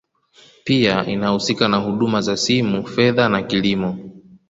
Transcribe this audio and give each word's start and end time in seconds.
Pia 0.63 1.05
inahusika 1.05 1.67
na 1.67 1.77
huduma 1.77 2.21
za 2.21 2.37
simu 2.37 2.87
fedha 2.87 3.29
na 3.29 3.41
kilimo 3.43 4.11